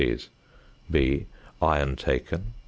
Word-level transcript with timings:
(b) 0.89 1.27
Iron 1.61 1.95
taken, 1.95 2.39
0. 2.39 2.43